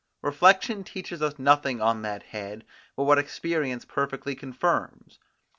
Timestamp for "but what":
2.95-3.19